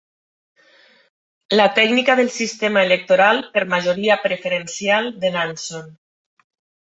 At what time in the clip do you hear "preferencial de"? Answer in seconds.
4.23-5.31